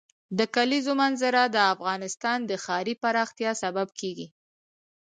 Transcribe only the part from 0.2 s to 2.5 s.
د کلیزو منظره د افغانستان